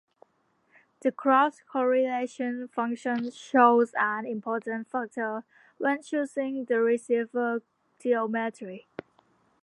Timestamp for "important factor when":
4.25-6.01